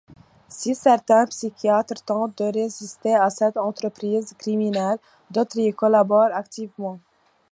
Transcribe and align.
Si 0.47 0.73
certains 0.73 1.27
psychiatres 1.27 2.03
tentent 2.03 2.35
de 2.39 2.45
résister 2.45 3.13
à 3.13 3.29
cette 3.29 3.55
entreprise 3.55 4.33
criminelle, 4.33 4.97
d'autres 5.29 5.59
y 5.59 5.71
collaborent 5.75 6.33
activement. 6.33 6.99